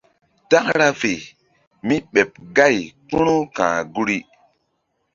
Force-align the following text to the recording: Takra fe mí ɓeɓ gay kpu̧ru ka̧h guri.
Takra 0.49 0.87
fe 1.01 1.11
mí 1.85 1.95
ɓeɓ 2.13 2.29
gay 2.57 2.77
kpu̧ru 3.07 3.35
ka̧h 3.55 3.79
guri. 3.93 4.17